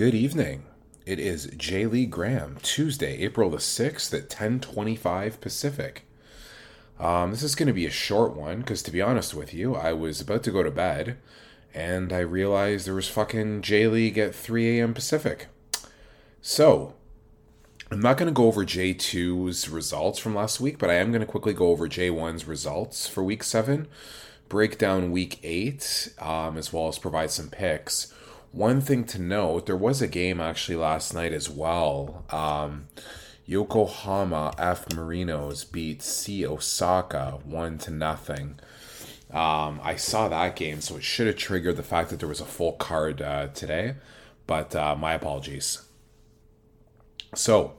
Good 0.00 0.14
evening. 0.14 0.62
It 1.04 1.18
is 1.18 1.52
J. 1.58 1.84
Lee 1.84 2.06
Graham, 2.06 2.56
Tuesday, 2.62 3.18
April 3.18 3.50
the 3.50 3.58
6th 3.58 4.14
at 4.14 4.30
1025 4.30 5.38
Pacific. 5.42 6.06
Um, 6.98 7.32
this 7.32 7.42
is 7.42 7.54
going 7.54 7.66
to 7.66 7.74
be 7.74 7.84
a 7.84 7.90
short 7.90 8.34
one 8.34 8.60
because, 8.60 8.82
to 8.84 8.90
be 8.90 9.02
honest 9.02 9.34
with 9.34 9.52
you, 9.52 9.74
I 9.74 9.92
was 9.92 10.22
about 10.22 10.42
to 10.44 10.50
go 10.50 10.62
to 10.62 10.70
bed 10.70 11.18
and 11.74 12.14
I 12.14 12.20
realized 12.20 12.86
there 12.86 12.94
was 12.94 13.10
fucking 13.10 13.60
J 13.60 13.88
League 13.88 14.16
at 14.16 14.34
3 14.34 14.78
a.m. 14.78 14.94
Pacific. 14.94 15.48
So, 16.40 16.94
I'm 17.90 18.00
not 18.00 18.16
going 18.16 18.28
to 18.28 18.32
go 18.32 18.46
over 18.46 18.64
J2's 18.64 19.68
results 19.68 20.18
from 20.18 20.34
last 20.34 20.62
week, 20.62 20.78
but 20.78 20.88
I 20.88 20.94
am 20.94 21.10
going 21.10 21.20
to 21.20 21.26
quickly 21.26 21.52
go 21.52 21.66
over 21.66 21.86
J1's 21.86 22.46
results 22.46 23.06
for 23.06 23.22
week 23.22 23.44
7, 23.44 23.86
break 24.48 24.78
down 24.78 25.10
week 25.10 25.40
8, 25.42 26.14
um, 26.20 26.56
as 26.56 26.72
well 26.72 26.88
as 26.88 26.98
provide 26.98 27.30
some 27.30 27.50
picks. 27.50 28.14
One 28.52 28.80
thing 28.80 29.04
to 29.04 29.20
note, 29.20 29.66
there 29.66 29.76
was 29.76 30.02
a 30.02 30.08
game 30.08 30.40
actually 30.40 30.74
last 30.74 31.14
night 31.14 31.32
as 31.32 31.48
well. 31.48 32.24
Um, 32.30 32.88
Yokohama 33.46 34.54
F 34.58 34.86
Marinos 34.86 35.70
beat 35.70 36.02
C 36.02 36.44
Osaka 36.44 37.38
one 37.44 37.78
to 37.78 37.92
nothing. 37.92 38.58
Um, 39.30 39.80
I 39.84 39.94
saw 39.94 40.26
that 40.28 40.56
game, 40.56 40.80
so 40.80 40.96
it 40.96 41.04
should 41.04 41.28
have 41.28 41.36
triggered 41.36 41.76
the 41.76 41.84
fact 41.84 42.10
that 42.10 42.18
there 42.18 42.28
was 42.28 42.40
a 42.40 42.44
full 42.44 42.72
card 42.72 43.22
uh, 43.22 43.48
today. 43.48 43.94
But 44.48 44.74
uh, 44.74 44.96
my 44.96 45.14
apologies. 45.14 45.82
So 47.36 47.74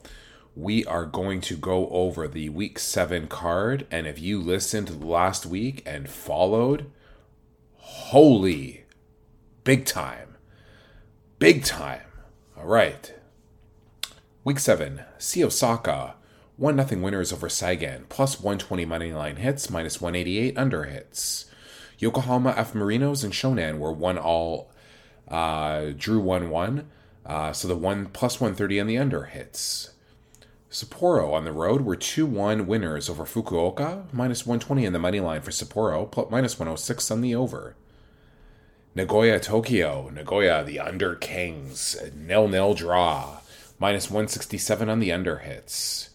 we 0.55 0.85
are 0.85 1.05
going 1.05 1.41
to 1.41 1.57
go 1.57 1.89
over 1.89 2.29
the 2.29 2.47
week 2.47 2.79
seven 2.79 3.27
card, 3.27 3.85
and 3.91 4.07
if 4.07 4.19
you 4.19 4.39
listened 4.39 5.03
last 5.03 5.45
week 5.45 5.83
and 5.85 6.09
followed, 6.09 6.89
holy, 7.75 8.85
big 9.65 9.85
time 9.85 10.30
Big 11.41 11.63
time. 11.63 12.03
All 12.55 12.67
right. 12.67 13.15
Week 14.43 14.59
7, 14.59 15.01
C 15.17 15.43
Osaka. 15.43 16.13
1 16.57 16.87
0 16.87 17.01
winners 17.01 17.33
over 17.33 17.49
Sagan, 17.49 18.05
plus 18.09 18.39
120 18.39 18.85
money 18.85 19.11
line 19.11 19.37
hits, 19.37 19.67
minus 19.67 19.99
188 19.99 20.55
under 20.55 20.83
hits. 20.83 21.49
Yokohama 21.97 22.53
F 22.55 22.73
Marinos 22.73 23.23
and 23.23 23.33
Shonan 23.33 23.79
were 23.79 23.91
1 23.91 24.19
all, 24.19 24.69
uh, 25.29 25.93
drew 25.97 26.19
1 26.19 26.51
1. 26.51 26.87
Uh, 27.25 27.51
so 27.51 27.67
the 27.67 27.75
1 27.75 28.09
plus 28.09 28.39
130 28.39 28.79
on 28.79 28.85
the 28.85 28.99
under 28.99 29.23
hits. 29.23 29.93
Sapporo 30.69 31.33
on 31.33 31.43
the 31.43 31.51
road 31.51 31.81
were 31.81 31.95
2 31.95 32.27
1 32.27 32.67
winners 32.67 33.09
over 33.09 33.25
Fukuoka, 33.25 34.05
minus 34.13 34.45
120 34.45 34.85
in 34.85 34.93
the 34.93 34.99
money 34.99 35.19
line 35.19 35.41
for 35.41 35.49
Sapporo, 35.49 36.11
plus 36.11 36.29
minus 36.29 36.59
106 36.59 37.09
on 37.09 37.21
the 37.21 37.33
over. 37.33 37.75
Nagoya 38.93 39.39
Tokyo, 39.39 40.09
Nagoya 40.13 40.65
the 40.65 40.77
Under 40.77 41.15
Kings, 41.15 41.95
nil 42.13 42.49
nil 42.49 42.73
draw, 42.73 43.37
minus 43.79 44.09
167 44.09 44.89
on 44.89 44.99
the 44.99 45.13
under 45.13 45.37
hits. 45.37 46.09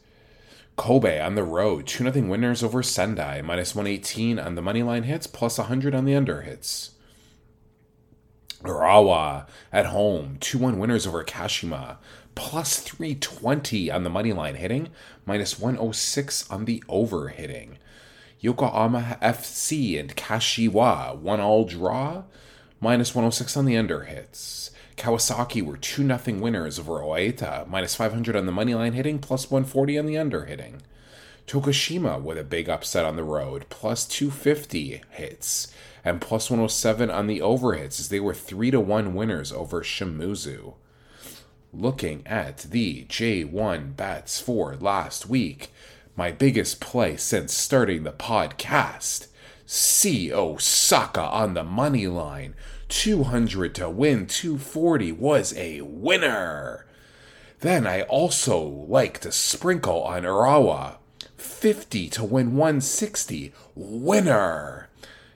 Kobe 0.77 1.19
on 1.19 1.37
the 1.37 1.43
road, 1.43 1.87
2 1.87 2.13
0 2.13 2.29
winners 2.29 2.63
over 2.63 2.83
Sendai, 2.83 3.41
minus 3.41 3.75
118 3.75 4.39
on 4.39 4.57
the 4.57 4.63
money 4.63 4.83
line 4.83 5.05
hits, 5.05 5.27
plus 5.27 5.57
100 5.57 5.95
on 5.95 6.05
the 6.05 6.15
under 6.15 6.43
hits. 6.43 6.91
Urawa 8.61 9.47
at 9.73 9.87
home, 9.87 10.37
2 10.41 10.59
1 10.59 10.79
winners 10.79 11.07
over 11.07 11.25
Kashima, 11.25 11.97
plus 12.35 12.81
320 12.81 13.91
on 13.91 14.05
the 14.05 14.11
money 14.11 14.35
line 14.35 14.57
hitting, 14.57 14.91
minus 15.25 15.59
106 15.59 16.51
on 16.51 16.67
the 16.67 16.85
over 16.91 17.29
hitting. 17.29 17.79
Yokohama 18.41 19.17
FC 19.23 19.99
and 19.99 20.15
Kashiwa, 20.15 21.17
1 21.17 21.41
all 21.41 21.65
draw, 21.65 22.25
minus 22.81 23.15
106 23.15 23.57
on 23.57 23.65
the 23.65 23.77
under 23.77 24.05
hits. 24.05 24.71
Kawasaki 24.97 25.63
were 25.63 25.77
2 25.77 26.07
0 26.07 26.41
winners 26.41 26.79
over 26.79 27.01
Oita, 27.01 27.67
minus 27.69 27.95
500 27.95 28.35
on 28.35 28.47
the 28.47 28.53
money 28.53 28.75
line 28.75 28.95
hitting, 28.95 29.19
plus 29.19 29.51
140 29.51 29.99
on 29.99 30.07
the 30.07 30.19
under 30.19 30.47
hitting. 30.47 30.83
Tokushima 31.47 32.21
with 32.21 32.39
a 32.39 32.45
big 32.45 32.69
upset 32.69 33.05
on 33.05 33.17
the 33.17 33.23
road, 33.23 33.67
plus 33.69 34.07
250 34.07 35.03
hits, 35.11 35.73
and 36.05 36.21
plus 36.21 36.51
107 36.51 37.11
on 37.11 37.27
the 37.27 37.41
over 37.41 37.75
hits 37.75 38.01
as 38.01 38.09
they 38.09 38.21
were 38.21 38.35
3 38.35 38.71
to 38.73 38.81
1 38.81 39.15
winners 39.15 39.53
over 39.53 39.83
Shimizu. 39.83 40.75
Looking 41.73 42.27
at 42.27 42.59
the 42.59 43.05
J1 43.05 43.97
bets 43.97 44.41
for 44.41 44.77
last 44.77 45.29
week, 45.29 45.71
my 46.17 46.33
biggest 46.33 46.81
play 46.81 47.17
since 47.17 47.53
starting 47.53 48.03
the 48.03 48.13
podcast 48.13 49.29
C. 49.67 50.33
Osaka 50.33 51.23
on 51.23 51.55
the 51.55 51.65
money 51.65 52.07
line. 52.07 52.55
200 52.89 53.75
to 53.75 53.91
win 53.91 54.27
240 54.27 55.13
was 55.13 55.53
a 55.57 55.81
winner. 55.81 56.87
Then 57.61 57.87
I 57.87 58.03
also 58.03 58.61
like 58.63 59.19
to 59.21 59.33
sprinkle 59.33 60.03
on 60.03 60.23
Urawa. 60.23 60.99
50 61.37 62.09
to 62.11 62.25
win 62.25 62.55
160. 62.57 63.53
Winner. 63.75 64.89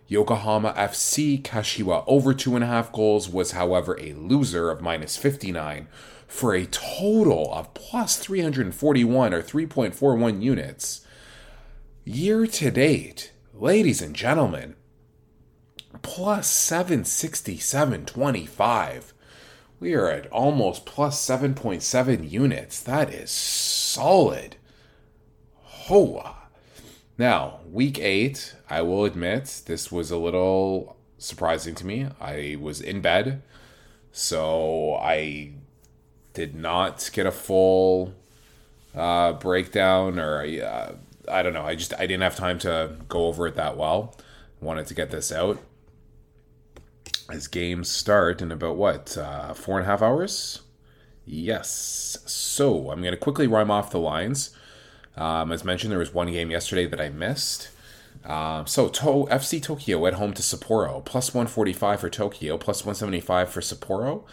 Yokohama 0.06 0.72
FC 0.76 1.41
Kashiwa 1.41 2.04
over 2.06 2.34
two 2.34 2.54
and 2.54 2.64
a 2.64 2.66
half 2.66 2.92
goals 2.92 3.28
was, 3.28 3.52
however, 3.52 3.98
a 4.00 4.12
loser 4.14 4.70
of 4.70 4.80
minus 4.80 5.16
59 5.16 5.86
for 6.26 6.54
a 6.54 6.66
total 6.66 7.52
of 7.54 7.74
plus 7.74 8.16
341 8.16 9.34
or 9.34 9.42
3.41 9.42 10.42
units. 10.42 11.06
Year 12.04 12.47
to 12.47 12.70
date, 12.70 13.32
ladies 13.60 14.00
and 14.00 14.16
gentlemen, 14.16 14.75
plus 16.00 16.50
767.25. 16.50 19.12
We 19.78 19.93
are 19.94 20.09
at 20.09 20.26
almost 20.28 20.87
plus 20.87 21.22
7.7 21.26 22.31
units. 22.31 22.81
That 22.81 23.12
is 23.12 23.31
solid. 23.31 24.56
Hoa. 25.62 26.37
Now, 27.19 27.60
week 27.71 27.98
eight, 27.98 28.54
I 28.71 28.81
will 28.82 29.04
admit, 29.04 29.62
this 29.66 29.92
was 29.92 30.10
a 30.10 30.16
little 30.16 30.97
surprising 31.19 31.75
to 31.77 31.87
me. 31.87 32.09
I 32.19 32.56
was 32.59 32.81
in 32.81 33.03
bed, 33.03 33.42
so 34.10 34.94
I 34.94 35.53
did 36.32 36.54
not 36.54 37.10
get 37.12 37.27
a 37.27 37.31
full 37.31 38.15
uh, 38.94 39.34
breakdown 39.34 40.19
or 40.19 40.42
uh, 40.42 40.92
I 41.28 41.42
don't 41.42 41.53
know. 41.53 41.64
I 41.64 41.75
just 41.75 41.94
I 41.94 42.06
didn't 42.06 42.22
have 42.22 42.36
time 42.36 42.58
to 42.60 42.97
go 43.08 43.26
over 43.26 43.47
it 43.47 43.56
that 43.56 43.76
well. 43.76 44.16
Wanted 44.60 44.86
to 44.86 44.94
get 44.94 45.10
this 45.10 45.32
out 45.32 45.58
as 47.31 47.47
games 47.47 47.88
start 47.88 48.42
in 48.42 48.50
about 48.50 48.76
what 48.76 49.16
uh, 49.16 49.54
four 49.54 49.78
and 49.78 49.86
a 49.86 49.91
half 49.91 50.03
hours. 50.03 50.60
Yes. 51.25 52.19
So 52.26 52.91
I'm 52.91 53.00
going 53.00 53.12
to 53.12 53.16
quickly 53.16 53.47
rhyme 53.47 53.70
off 53.70 53.91
the 53.91 54.00
lines. 54.00 54.50
Um, 55.16 55.53
as 55.53 55.64
mentioned, 55.64 55.92
there 55.92 55.98
was 55.98 56.14
one 56.14 56.32
game 56.32 56.50
yesterday 56.50 56.86
that 56.86 57.00
I 57.00 57.09
missed. 57.09 57.69
Um, 58.25 58.66
so 58.66 58.88
to- 58.88 59.26
FC 59.31 59.62
Tokyo 59.62 60.06
at 60.06 60.15
home 60.15 60.34
to 60.34 60.43
Sapporo, 60.43 61.04
plus 61.04 61.32
145 61.32 62.00
for 62.00 62.10
Tokyo, 62.10 62.59
plus 62.59 62.84
175 62.84 63.50
for 63.50 63.60
Sapporo, 63.60 64.25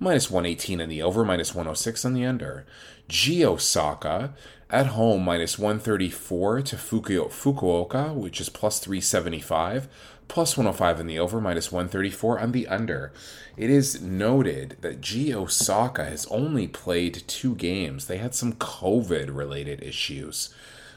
minus 0.00 0.30
118 0.30 0.80
in 0.80 0.88
the 0.88 1.02
over, 1.02 1.24
minus 1.24 1.54
106 1.54 2.04
on 2.04 2.14
the 2.14 2.24
under. 2.24 2.66
G 3.08 3.44
Osaka 3.44 4.34
at 4.68 4.88
home, 4.88 5.24
minus 5.24 5.58
134 5.58 6.62
to 6.62 6.76
Fukuoka, 6.76 8.14
which 8.14 8.40
is 8.40 8.48
plus 8.48 8.80
375, 8.80 9.88
plus 10.26 10.56
105 10.56 11.00
in 11.00 11.06
the 11.06 11.18
over, 11.18 11.40
minus 11.40 11.70
134 11.70 12.40
on 12.40 12.50
the 12.50 12.66
under. 12.66 13.12
It 13.56 13.70
is 13.70 14.02
noted 14.02 14.76
that 14.80 15.00
G 15.00 15.32
Osaka 15.32 16.04
has 16.04 16.26
only 16.26 16.66
played 16.66 17.22
two 17.28 17.54
games. 17.54 18.06
They 18.06 18.18
had 18.18 18.34
some 18.34 18.54
COVID 18.54 19.34
related 19.34 19.82
issues. 19.82 20.52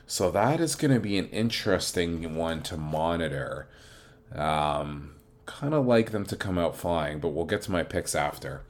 So 0.09 0.31
that 0.31 0.59
is 0.59 0.73
going 0.73 0.91
to 0.91 0.99
be 0.99 1.19
an 1.19 1.29
interesting 1.29 2.33
one 2.33 2.63
to 2.63 2.77
monitor. 2.77 3.67
Um, 4.33 5.11
kind 5.45 5.75
of 5.75 5.85
like 5.85 6.09
them 6.09 6.25
to 6.25 6.35
come 6.35 6.57
out 6.57 6.75
flying, 6.75 7.19
but 7.19 7.27
we'll 7.27 7.45
get 7.45 7.61
to 7.63 7.71
my 7.71 7.83
picks 7.83 8.15
after. 8.15 8.63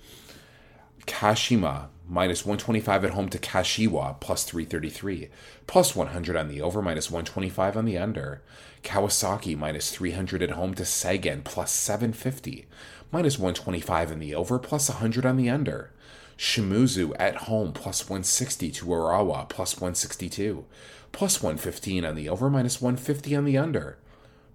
Kashima 1.07 1.88
minus 2.06 2.45
125 2.45 3.06
at 3.06 3.12
home 3.12 3.30
to 3.30 3.38
Kashiwa 3.39 4.19
plus 4.19 4.44
333, 4.44 5.30
plus 5.65 5.95
100 5.95 6.36
on 6.36 6.50
the 6.50 6.62
over, 6.62 6.81
minus 6.81 7.09
125 7.09 7.77
on 7.77 7.86
the 7.86 7.97
under. 7.97 8.41
Kawasaki 8.83 9.57
minus 9.57 9.91
300 9.91 10.44
at 10.44 10.51
home 10.51 10.74
to 10.74 10.83
Sagan 10.83 11.44
plus 11.44 11.71
750, 11.71 12.68
minus 13.13 13.39
125 13.39 14.12
in 14.12 14.19
the 14.19 14.36
over, 14.36 14.59
plus 14.59 14.89
100 14.89 15.25
on 15.25 15.38
the 15.38 15.50
under. 15.50 15.91
Shimizu 16.39 17.13
at 17.19 17.36
home 17.36 17.74
plus 17.74 18.09
160 18.09 18.71
to 18.71 18.86
Urawa 18.86 19.47
plus 19.50 19.75
162, 19.75 20.65
plus 21.11 21.41
115 21.41 22.06
on 22.06 22.15
the 22.15 22.29
over, 22.29 22.50
minus 22.50 22.81
150 22.81 23.35
on 23.35 23.45
the 23.45 23.57
under. 23.57 23.97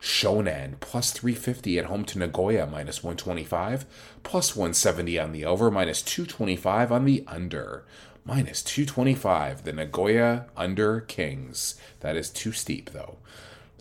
Shonan 0.01 0.79
plus 0.81 1.13
350 1.13 1.79
at 1.79 1.87
home 1.87 2.05
to 2.05 2.19
Nagoya 2.19 2.67
minus 2.67 3.03
125, 3.03 3.87
plus 4.23 4.55
170 4.55 5.19
on 5.19 5.33
the 5.33 5.45
over, 5.45 5.71
minus 5.71 6.03
225 6.03 6.93
on 6.93 7.05
the 7.05 7.25
under. 7.27 7.85
Minus 8.27 8.63
225, 8.63 9.65
the 9.65 9.73
Nagoya 9.73 10.47
under 10.57 11.01
Kings. 11.01 11.77
That 12.01 12.17
is 12.17 12.31
too 12.31 12.53
steep 12.53 12.91
though. 12.91 13.17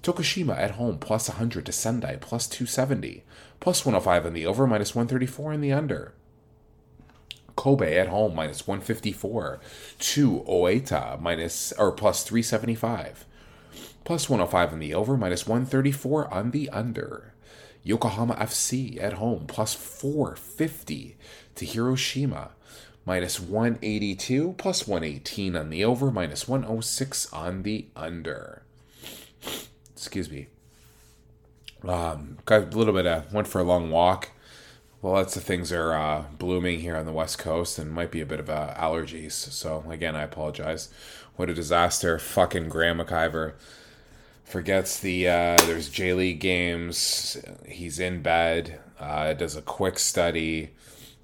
Tokushima 0.02 0.58
at 0.58 0.72
home 0.72 0.98
plus 0.98 1.30
100 1.30 1.66
to 1.66 1.72
Sendai 1.72 2.18
plus 2.18 2.48
270, 2.48 3.24
plus 3.60 3.86
105 3.86 4.26
on 4.26 4.34
the 4.34 4.46
over, 4.46 4.68
minus 4.68 4.94
134 4.94 5.54
on 5.54 5.62
the 5.62 5.72
under. 5.72 6.14
Kobe 7.56 7.98
at 7.98 8.08
home 8.08 8.36
minus 8.36 8.68
154 8.68 9.60
to 10.00 10.40
Oita 10.48 11.20
minus 11.22 11.72
or 11.74 11.92
plus 11.92 12.24
375. 12.24 13.26
Plus 14.04 14.30
105 14.30 14.74
on 14.74 14.80
the 14.80 14.94
over, 14.94 15.16
minus 15.16 15.48
134 15.48 16.34
on 16.34 16.52
the 16.52 16.70
under. 16.70 17.34
Yokohama 17.84 18.36
FC 18.36 19.02
at 19.02 19.14
home 19.14 19.46
plus 19.48 19.74
450 19.74 21.18
to 21.56 21.66
Hiroshima 21.66 22.52
minus 23.06 23.40
182 23.40 24.56
plus 24.58 24.88
118 24.88 25.56
on 25.56 25.70
the 25.70 25.84
over 25.84 26.10
minus 26.10 26.48
106 26.48 27.32
on 27.34 27.64
the 27.64 27.88
under 27.96 28.64
excuse 29.94 30.32
me 30.32 30.48
um, 31.86 32.38
got 32.46 32.74
a 32.74 32.78
little 32.78 32.94
bit 32.94 33.06
of 33.06 33.34
went 33.34 33.48
for 33.48 33.60
a 33.60 33.64
long 33.64 33.92
walk 33.92 34.30
well 35.04 35.14
lots 35.14 35.38
of 35.38 35.44
things 35.44 35.72
are 35.72 35.94
uh, 35.94 36.24
blooming 36.40 36.80
here 36.80 36.96
on 36.96 37.06
the 37.06 37.12
west 37.12 37.38
coast 37.38 37.78
and 37.78 37.92
might 37.92 38.10
be 38.10 38.22
a 38.22 38.26
bit 38.26 38.40
of 38.40 38.50
uh, 38.50 38.74
allergies 38.76 39.34
so 39.34 39.86
again 39.88 40.16
i 40.16 40.24
apologize 40.24 40.90
what 41.36 41.52
a 41.52 41.54
disaster 41.54 42.18
fucking 42.18 42.68
graham 42.68 42.98
mciver 42.98 43.54
forgets 44.44 45.00
the 45.00 45.28
uh, 45.28 45.58
there's 45.68 45.90
j 45.90 46.12
league 46.16 46.40
games 46.40 47.38
he's 47.68 48.00
in 48.00 48.24
bed 48.24 48.80
uh, 49.00 49.34
does 49.34 49.56
a 49.56 49.62
quick 49.62 50.00
study 50.00 50.72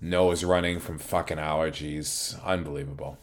Noah's 0.02 0.46
running 0.46 0.80
from 0.80 0.98
fucking 0.98 1.38
allergies. 1.38 2.42
Unbelievable. 2.44 3.18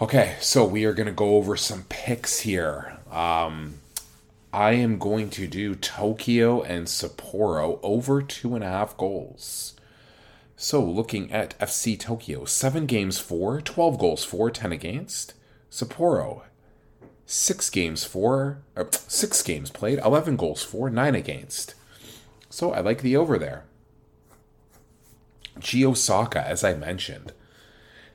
Okay, 0.00 0.36
so 0.40 0.64
we 0.64 0.84
are 0.84 0.92
going 0.92 1.06
to 1.06 1.12
go 1.12 1.36
over 1.36 1.56
some 1.56 1.84
picks 1.88 2.40
here. 2.40 2.98
Um, 3.10 3.80
I 4.52 4.72
am 4.72 4.98
going 4.98 5.30
to 5.30 5.46
do 5.46 5.74
Tokyo 5.74 6.62
and 6.62 6.86
Sapporo 6.86 7.78
over 7.82 8.22
two 8.22 8.54
and 8.54 8.64
a 8.64 8.68
half 8.68 8.96
goals. 8.96 9.74
So 10.56 10.82
looking 10.82 11.30
at 11.30 11.58
FC 11.58 11.98
Tokyo, 11.98 12.46
seven 12.46 12.86
games 12.86 13.18
for, 13.18 13.60
12 13.60 13.98
goals 13.98 14.24
for, 14.24 14.50
10 14.50 14.72
against. 14.72 15.34
Sapporo, 15.70 16.42
six 17.26 17.68
games 17.68 18.04
for, 18.04 18.62
uh, 18.76 18.84
six 18.90 19.42
games 19.42 19.70
played, 19.70 19.98
11 19.98 20.36
goals 20.36 20.62
for, 20.62 20.88
nine 20.88 21.14
against. 21.14 21.74
So 22.48 22.72
I 22.72 22.80
like 22.80 23.02
the 23.02 23.16
over 23.16 23.38
there. 23.38 23.64
G 25.58 25.84
Osaka, 25.84 26.46
as 26.46 26.64
I 26.64 26.74
mentioned, 26.74 27.32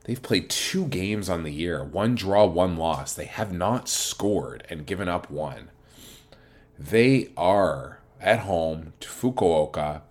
they've 0.05 0.21
played 0.21 0.49
two 0.49 0.85
games 0.85 1.29
on 1.29 1.43
the 1.43 1.51
year, 1.51 1.83
one 1.83 2.15
draw, 2.15 2.45
one 2.45 2.77
loss. 2.77 3.13
They 3.13 3.25
have 3.25 3.53
not 3.53 3.87
scored 3.87 4.65
and 4.69 4.87
given 4.87 5.09
up 5.09 5.29
one. 5.29 5.69
They 6.81 7.29
are 7.37 7.99
at 8.19 8.39
home 8.39 8.93
to 9.01 9.07
Fukuoka. 9.07 10.01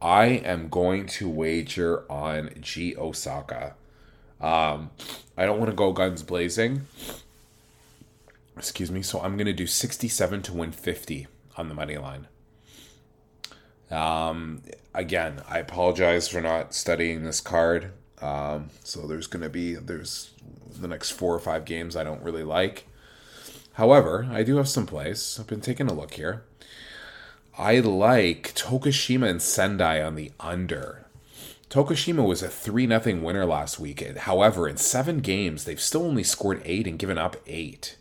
I 0.00 0.24
am 0.24 0.68
going 0.68 1.06
to 1.06 1.28
wager 1.28 2.10
on 2.10 2.50
G 2.60 2.96
Osaka. 2.96 3.76
Um, 4.40 4.90
I 5.36 5.46
don't 5.46 5.60
want 5.60 5.70
to 5.70 5.76
go 5.76 5.92
guns 5.92 6.24
blazing. 6.24 6.88
Excuse 8.56 8.90
me. 8.90 9.02
So 9.02 9.20
I'm 9.20 9.36
going 9.36 9.46
to 9.46 9.52
do 9.52 9.68
67 9.68 10.42
to 10.42 10.52
win 10.52 10.72
50 10.72 11.28
on 11.56 11.68
the 11.68 11.74
money 11.74 11.96
line. 11.98 12.26
Um, 13.88 14.62
again, 14.92 15.42
I 15.48 15.60
apologize 15.60 16.26
for 16.26 16.40
not 16.40 16.74
studying 16.74 17.22
this 17.22 17.40
card. 17.40 17.92
Um, 18.20 18.70
so 18.82 19.06
there's 19.06 19.28
going 19.28 19.44
to 19.44 19.48
be 19.48 19.74
there's 19.76 20.32
the 20.80 20.88
next 20.88 21.12
four 21.12 21.32
or 21.32 21.40
five 21.40 21.64
games 21.64 21.94
I 21.94 22.02
don't 22.02 22.22
really 22.22 22.42
like. 22.42 22.88
However, 23.74 24.28
I 24.30 24.42
do 24.42 24.56
have 24.56 24.68
some 24.68 24.86
plays. 24.86 25.38
I've 25.40 25.46
been 25.46 25.60
taking 25.60 25.88
a 25.88 25.94
look 25.94 26.14
here. 26.14 26.42
I 27.58 27.80
like 27.80 28.54
Tokushima 28.54 29.28
and 29.28 29.40
Sendai 29.40 30.02
on 30.02 30.14
the 30.14 30.32
under. 30.40 31.06
Tokushima 31.70 32.26
was 32.26 32.42
a 32.42 32.48
3 32.48 32.86
0 32.86 33.20
winner 33.22 33.46
last 33.46 33.80
week. 33.80 34.06
However, 34.18 34.68
in 34.68 34.76
seven 34.76 35.20
games, 35.20 35.64
they've 35.64 35.80
still 35.80 36.04
only 36.04 36.22
scored 36.22 36.60
eight 36.64 36.86
and 36.86 36.98
given 36.98 37.16
up 37.16 37.36
eight. 37.46 37.96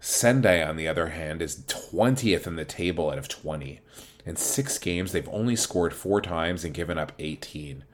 Sendai, 0.00 0.62
on 0.62 0.76
the 0.76 0.88
other 0.88 1.08
hand, 1.08 1.40
is 1.40 1.60
20th 1.62 2.46
in 2.46 2.56
the 2.56 2.64
table 2.64 3.10
out 3.10 3.18
of 3.18 3.28
20. 3.28 3.80
In 4.24 4.36
six 4.36 4.78
games, 4.78 5.12
they've 5.12 5.28
only 5.28 5.54
scored 5.54 5.94
four 5.94 6.20
times 6.20 6.64
and 6.64 6.74
given 6.74 6.98
up 6.98 7.12
18. 7.18 7.84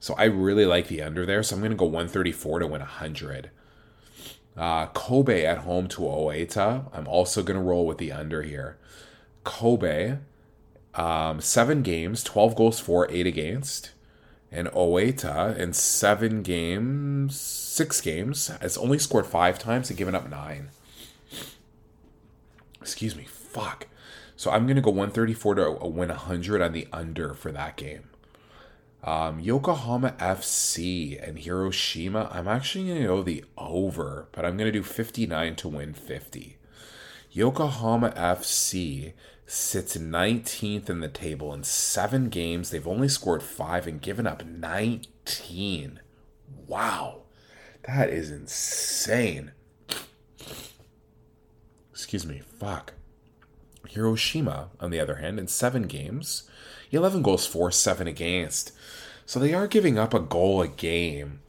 So 0.00 0.14
I 0.16 0.24
really 0.24 0.64
like 0.64 0.88
the 0.88 1.02
under 1.02 1.26
there. 1.26 1.42
So 1.42 1.54
I'm 1.54 1.60
going 1.60 1.70
to 1.70 1.76
go 1.76 1.84
134 1.84 2.60
to 2.60 2.66
win 2.66 2.80
100. 2.80 3.50
Uh, 4.56 4.86
Kobe 4.86 5.44
at 5.44 5.58
home 5.58 5.86
to 5.88 6.02
Oita. 6.02 6.86
I'm 6.92 7.06
also 7.06 7.42
going 7.42 7.58
to 7.58 7.62
roll 7.62 7.86
with 7.86 7.98
the 7.98 8.12
under 8.12 8.42
here. 8.42 8.78
Kobe, 9.44 10.18
um, 10.94 11.40
seven 11.40 11.82
games, 11.82 12.22
12 12.22 12.56
goals 12.56 12.80
for, 12.80 13.10
eight 13.10 13.26
against. 13.26 13.90
And 14.50 14.68
Oita 14.68 15.56
in 15.58 15.72
seven 15.72 16.42
games, 16.42 17.38
six 17.38 18.00
games, 18.00 18.48
has 18.48 18.78
only 18.78 18.98
scored 18.98 19.26
five 19.26 19.58
times 19.58 19.90
and 19.90 19.98
given 19.98 20.14
up 20.14 20.30
nine. 20.30 20.70
Excuse 22.80 23.16
me, 23.16 23.24
fuck. 23.24 23.88
So 24.36 24.50
I'm 24.50 24.66
going 24.66 24.76
to 24.76 24.82
go 24.82 24.90
134 24.90 25.54
to 25.56 25.70
win 25.86 26.08
100 26.08 26.62
on 26.62 26.72
the 26.72 26.86
under 26.92 27.34
for 27.34 27.52
that 27.52 27.76
game. 27.76 28.10
Um, 29.06 29.38
Yokohama 29.38 30.16
FC 30.18 31.16
and 31.26 31.38
Hiroshima, 31.38 32.28
I'm 32.32 32.48
actually 32.48 32.88
going 32.88 33.02
to 33.02 33.06
go 33.06 33.22
the 33.22 33.44
over, 33.56 34.26
but 34.32 34.44
I'm 34.44 34.56
going 34.56 34.66
to 34.66 34.76
do 34.76 34.82
59 34.82 35.54
to 35.56 35.68
win 35.68 35.94
50. 35.94 36.58
Yokohama 37.30 38.10
FC 38.10 39.12
sits 39.46 39.96
19th 39.96 40.90
in 40.90 40.98
the 40.98 41.08
table 41.08 41.54
in 41.54 41.62
seven 41.62 42.28
games. 42.30 42.70
They've 42.70 42.86
only 42.86 43.08
scored 43.08 43.44
five 43.44 43.86
and 43.86 44.02
given 44.02 44.26
up 44.26 44.44
19. 44.44 46.00
Wow, 46.66 47.22
that 47.84 48.10
is 48.10 48.32
insane. 48.32 49.52
Excuse 51.92 52.26
me, 52.26 52.42
fuck. 52.58 52.94
Hiroshima, 53.88 54.70
on 54.80 54.90
the 54.90 54.98
other 54.98 55.16
hand, 55.16 55.38
in 55.38 55.46
seven 55.46 55.84
games, 55.84 56.50
11 56.90 57.22
goals 57.22 57.46
for, 57.46 57.70
7 57.70 58.06
against. 58.06 58.72
So 59.26 59.40
they 59.40 59.52
are 59.52 59.66
giving 59.66 59.98
up 59.98 60.14
a 60.14 60.20
goal 60.20 60.62
a 60.62 60.68
game. 60.68 61.40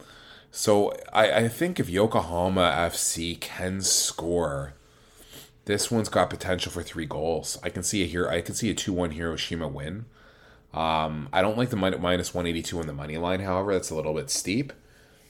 So 0.50 0.92
I, 1.12 1.32
I 1.32 1.48
think 1.48 1.78
if 1.78 1.88
Yokohama 1.88 2.72
FC 2.76 3.38
can 3.40 3.80
score, 3.80 4.74
this 5.66 5.90
one's 5.90 6.08
got 6.08 6.30
potential 6.30 6.72
for 6.72 6.82
three 6.82 7.06
goals. 7.06 7.58
I 7.62 7.70
can 7.70 7.82
see 7.82 8.02
a 8.02 8.06
here. 8.06 8.28
I 8.28 8.40
can 8.40 8.54
see 8.54 8.70
a 8.70 8.74
two-one 8.74 9.12
Hiroshima 9.12 9.68
win. 9.68 10.06
Um, 10.74 11.28
I 11.32 11.40
don't 11.40 11.56
like 11.56 11.70
the 11.70 11.76
minus 11.76 12.34
one 12.34 12.46
eighty 12.46 12.62
two 12.62 12.80
on 12.80 12.86
the 12.86 12.92
money 12.92 13.16
line. 13.16 13.40
However, 13.40 13.72
that's 13.72 13.90
a 13.90 13.94
little 13.94 14.14
bit 14.14 14.28
steep. 14.28 14.72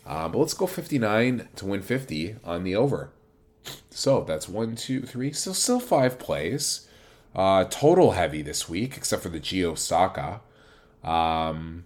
Uh, 0.06 0.28
but 0.28 0.38
let's 0.38 0.54
go 0.54 0.66
fifty 0.66 0.98
nine 0.98 1.48
to 1.56 1.66
win 1.66 1.82
fifty 1.82 2.36
on 2.44 2.64
the 2.64 2.74
over. 2.74 3.10
So 3.90 4.24
that's 4.24 4.48
one, 4.48 4.74
two, 4.74 5.02
three. 5.02 5.32
So 5.32 5.52
still 5.52 5.80
five 5.80 6.18
plays. 6.18 6.88
Uh, 7.34 7.64
total 7.64 8.12
heavy 8.12 8.42
this 8.42 8.68
week, 8.68 8.96
except 8.96 9.22
for 9.22 9.28
the 9.28 9.38
G 9.38 9.64
Osaka. 9.64 10.40
Um, 11.04 11.84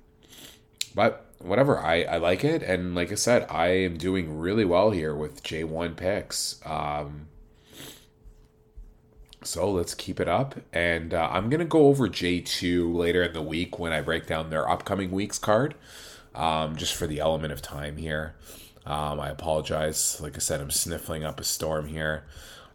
but 0.95 1.27
whatever, 1.39 1.79
I, 1.79 2.03
I 2.03 2.17
like 2.19 2.45
it. 2.45 2.63
And 2.63 2.95
like 2.95 3.13
I 3.13 3.17
said, 3.17 3.47
I 3.51 3.69
am 3.69 3.97
doing 3.97 4.39
really 4.39 4.65
well 4.65 4.91
here 4.91 5.15
with 5.15 5.43
J1 5.43 5.97
picks. 5.97 6.61
Um, 6.65 7.29
so 9.43 9.71
let's 9.71 9.95
keep 9.95 10.21
it 10.21 10.29
up. 10.29 10.55
And 10.73 11.13
uh, 11.15 11.29
I'm 11.31 11.51
to 11.51 11.65
go 11.65 11.87
over 11.87 12.09
J2 12.09 12.95
later 12.95 13.23
in 13.23 13.33
the 13.33 13.43
week 13.43 13.79
when 13.79 13.93
I 13.93 14.01
break 14.01 14.27
down 14.27 14.51
their 14.51 14.69
upcoming 14.69 15.11
week's 15.11 15.39
card, 15.39 15.75
um, 16.35 16.77
just 16.77 16.95
for 16.95 17.07
the 17.07 17.21
element 17.21 17.53
of 17.53 17.61
time 17.61 17.97
here. 17.97 18.35
Um, 18.87 19.21
I 19.21 19.29
apologize. 19.29 20.21
Like 20.21 20.37
I 20.37 20.41
said, 20.41 20.61
I'm 20.61 20.71
sniffling 20.71 21.25
up 21.25 21.41
a 21.41 21.45
storm 21.45 21.89
here. 21.89 22.25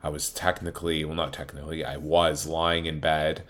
I 0.04 0.10
was 0.10 0.30
technically, 0.30 1.04
well, 1.04 1.16
not 1.16 1.34
technically, 1.34 1.84
I 1.84 1.98
was 1.98 2.46
lying 2.46 2.86
in 2.86 3.00
bed 3.00 3.44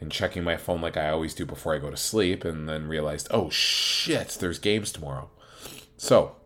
and 0.00 0.10
checking 0.10 0.44
my 0.44 0.56
phone 0.56 0.80
like 0.80 0.96
I 0.96 1.10
always 1.10 1.34
do 1.34 1.46
before 1.46 1.74
I 1.74 1.78
go 1.78 1.90
to 1.90 1.96
sleep, 1.96 2.44
and 2.44 2.68
then 2.68 2.88
realized, 2.88 3.28
oh 3.30 3.50
shit, 3.50 4.36
there's 4.40 4.58
games 4.58 4.92
tomorrow. 4.92 5.30
So 5.96 6.36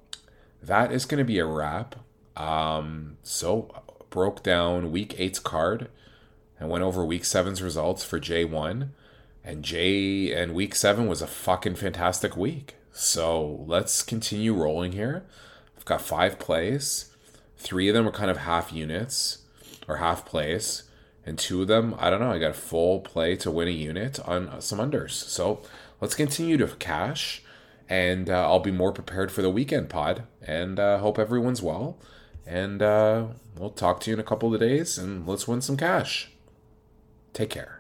that 0.63 0.93
is 0.93 1.05
going 1.05 1.19
to 1.19 1.25
be 1.25 1.39
a 1.39 1.47
wrap. 1.47 1.97
Um, 2.37 3.17
so 3.23 3.71
broke 4.11 4.43
down 4.43 4.93
week 4.93 5.15
eight's 5.19 5.39
card 5.39 5.89
and 6.59 6.69
went 6.69 6.85
over 6.85 7.05
week 7.05 7.25
seven's 7.25 7.63
results 7.63 8.05
for 8.05 8.21
J1. 8.21 8.89
And 9.45 9.65
J 9.65 10.33
and 10.33 10.55
week 10.55 10.75
seven 10.75 11.07
was 11.07 11.23
a 11.23 11.27
fucking 11.27 11.77
fantastic 11.77 12.37
week. 12.37 12.75
So 12.93 13.65
let's 13.67 14.03
continue 14.03 14.55
rolling 14.55 14.93
here. 14.93 15.25
I've 15.77 15.85
got 15.85 16.03
five 16.03 16.39
plays. 16.39 17.15
Three 17.57 17.89
of 17.89 17.95
them 17.95 18.07
are 18.07 18.13
kind 18.13 18.31
of 18.31 18.39
half 18.39 18.73
units 18.73 19.39
or 19.87 19.97
half 19.97 20.27
plays, 20.27 20.83
and 21.29 21.39
two 21.39 21.61
of 21.61 21.69
them, 21.69 21.95
I 21.99 22.09
don't 22.09 22.21
know, 22.21 22.33
I 22.33 22.39
got 22.39 22.51
a 22.51 22.55
full 22.55 23.01
play 23.01 23.37
to 23.37 23.51
win 23.51 23.69
a 23.69 23.71
unit 23.71 24.19
on 24.27 24.61
some 24.63 24.79
unders. 24.79 25.11
So 25.11 25.61
let's 26.01 26.15
continue 26.15 26.57
to 26.57 26.67
cash, 26.67 27.43
and 27.89 28.31
uh, 28.31 28.47
I'll 28.47 28.61
be 28.61 28.73
more 28.73 28.93
prepared 28.93 29.31
for 29.31 29.43
the 29.43 29.51
weekend 29.51 29.91
pod, 29.91 30.25
and 30.41 30.81
uh, 30.81 30.99
hope 30.99 31.19
everyone's 31.19 31.63
well. 31.63 31.99
And 32.47 32.81
uh, 32.81 33.27
we'll 33.59 33.71
talk 33.71 34.01
to 34.01 34.11
you 34.11 34.15
in 34.15 34.21
a 34.21 34.25
couple 34.25 34.55
of 34.55 34.61
days, 34.61 34.97
and 34.97 35.29
let's 35.29 35.47
win 35.47 35.61
some 35.61 35.77
cash. 35.77 36.31
Take 37.35 37.51
care. 37.51 37.78